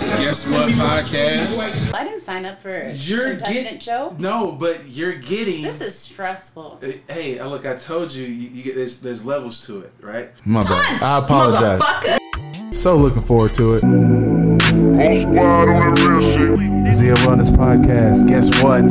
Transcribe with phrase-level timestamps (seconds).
[0.00, 1.94] Guess what podcast?
[1.94, 4.16] I didn't sign up for You're a Contestant get- show.
[4.18, 5.62] No, but you're getting.
[5.62, 6.80] This is stressful.
[7.08, 10.30] Hey, uh, look, I told you, you, you get there's, there's levels to it, right?
[10.44, 11.02] My bad.
[11.02, 12.18] I apologize.
[12.76, 13.82] So looking forward to it.
[13.82, 14.58] Whole
[15.20, 16.20] squad on that real
[16.86, 16.92] shit.
[16.92, 18.26] Zia Wellness Podcast.
[18.26, 18.88] Guess what?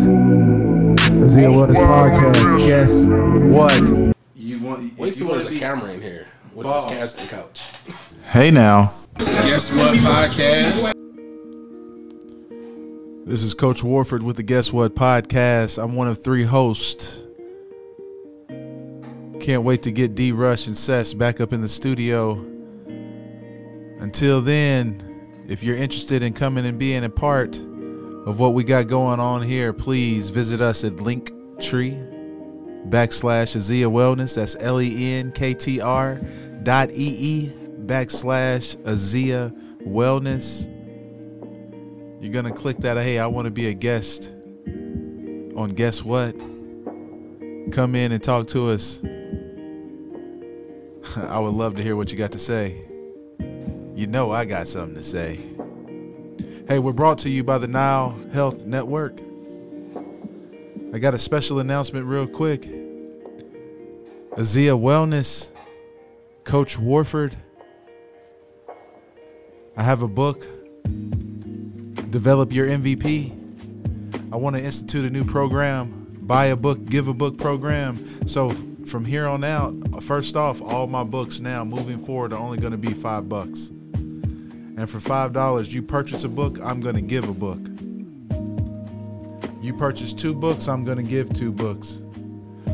[1.19, 2.63] The Zia Wellness Podcast.
[2.65, 3.05] Guess
[3.53, 4.13] what?
[4.37, 4.97] You want?
[4.97, 6.89] Wait till you want there's a camera in here with Balls.
[6.89, 7.61] this casting couch.
[8.25, 8.93] Hey now.
[9.17, 10.93] Guess what podcast?
[13.25, 15.81] This is Coach Warford with the Guess What Podcast.
[15.81, 17.23] I'm one of three hosts.
[19.39, 22.33] Can't wait to get D Rush and Sess back up in the studio.
[23.99, 28.87] Until then, if you're interested in coming and being a part of what we got
[28.87, 32.11] going on here, please visit us at Linktree
[32.89, 34.35] backslash Azea Wellness.
[34.35, 36.19] That's L E N K T R
[36.63, 37.51] dot E E
[37.85, 39.53] backslash Azea
[39.85, 40.69] Wellness.
[42.21, 42.97] You're gonna click that.
[42.97, 44.33] Hey, I want to be a guest
[45.55, 46.35] on Guess What?
[47.71, 49.03] Come in and talk to us.
[51.15, 52.85] I would love to hear what you got to say.
[53.95, 55.39] You know, I got something to say.
[56.67, 59.19] Hey, we're brought to you by the Nile Health Network.
[60.93, 62.61] I got a special announcement, real quick.
[64.31, 65.52] Azia Wellness,
[66.43, 67.35] Coach Warford.
[69.75, 70.45] I have a book
[72.13, 73.31] develop your MVP.
[74.31, 78.27] I want to institute a new program, buy a book, give a book program.
[78.27, 78.51] So
[78.85, 79.73] from here on out,
[80.03, 83.69] first off, all my books now moving forward are only going to be five bucks.
[83.69, 87.59] And for five dollars, you purchase a book, I'm going to give a book.
[89.59, 92.02] You purchase two books, I'm going to give two books.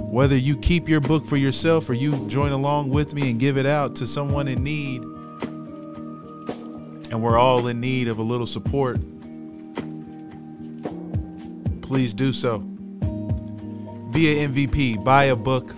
[0.10, 3.58] Whether you keep your book for yourself or you join along with me and give
[3.58, 5.04] it out to someone in need,
[7.12, 9.00] and we're all in need of a little support,
[11.84, 12.60] please do so.
[14.12, 15.76] Be an MVP, buy a book,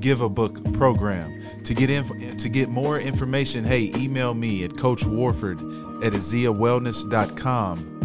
[0.00, 1.34] give a book program.
[1.64, 5.58] To get in, to get more information, hey, email me at Coach Warford
[6.02, 7.95] at azeawellness.com.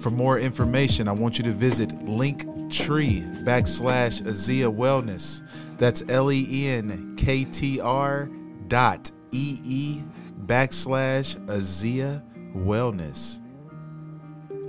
[0.00, 5.42] For more information, I want you to visit Linktree backslash Azea Wellness.
[5.76, 8.30] That's L E N K T R
[8.68, 10.02] dot E E
[10.46, 12.22] backslash Azea
[12.54, 13.40] Wellness.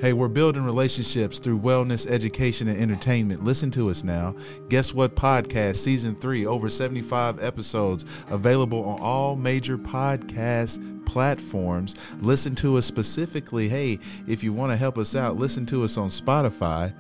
[0.02, 3.44] Hey, we're building relationships through wellness, education, and entertainment.
[3.44, 4.34] Listen to us now.
[4.70, 5.14] Guess what?
[5.14, 11.98] Podcast Season 3, over 75 episodes, available on all major podcast platforms.
[12.22, 13.68] Listen to us specifically.
[13.68, 16.94] Hey, if you want to help us out, listen to us on Spotify,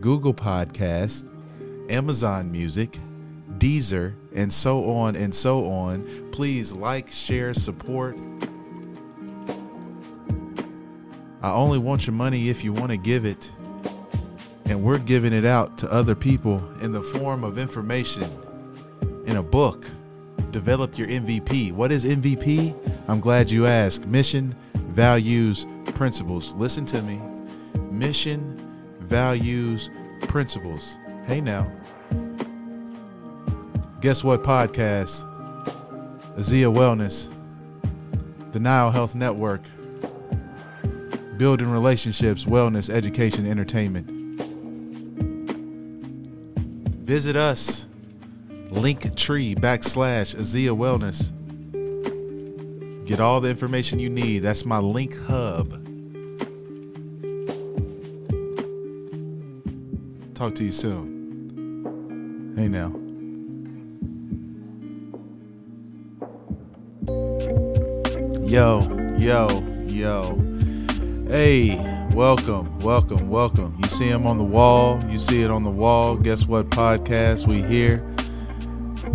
[0.00, 1.30] Google Podcast,
[1.88, 2.98] Amazon Music,
[3.58, 6.04] Deezer, and so on and so on.
[6.32, 8.16] Please like, share, support.
[11.42, 13.50] I only want your money if you want to give it.
[14.66, 18.24] And we're giving it out to other people in the form of information
[19.26, 19.84] in a book.
[20.50, 21.72] Develop your MVP.
[21.72, 22.74] What is MVP?
[23.08, 24.06] I'm glad you asked.
[24.06, 26.52] Mission, values, principles.
[26.54, 27.20] Listen to me.
[27.90, 29.90] Mission, values,
[30.28, 30.98] principles.
[31.26, 31.72] Hey now.
[34.00, 35.26] Guess what podcast?
[36.36, 37.30] Azea Wellness,
[38.52, 39.60] the Nile Health Network,
[41.40, 44.06] building relationships, wellness, education, entertainment.
[47.02, 47.86] Visit us,
[48.66, 51.32] Linktree backslash Azea Wellness.
[53.06, 54.40] Get all the information you need.
[54.40, 55.70] That's my link hub.
[60.34, 62.52] Talk to you soon.
[62.54, 62.94] Hey now.
[68.46, 70.49] Yo, yo, yo.
[71.30, 71.76] Hey,
[72.12, 73.76] welcome, welcome, welcome.
[73.78, 75.00] You see him on the wall.
[75.04, 76.16] You see it on the wall.
[76.16, 77.46] Guess what podcast?
[77.46, 78.04] We here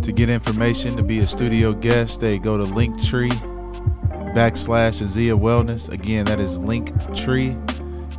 [0.02, 2.22] to get information, to be a studio guest.
[2.22, 3.34] They go to Linktree
[4.34, 5.92] backslash Azea Wellness.
[5.92, 7.54] Again, that is Linktree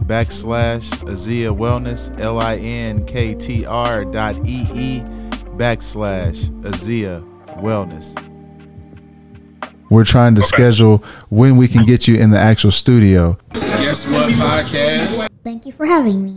[0.05, 2.21] backslash Azea Wellness.
[2.21, 5.01] L I N K T R dot E E
[5.57, 7.23] backslash Azea
[7.63, 8.15] Wellness.
[9.89, 10.99] We're trying to schedule
[11.31, 13.39] when we can get you in the actual studio.
[13.87, 15.29] Guess what podcast?
[15.45, 16.35] Thank you for having me.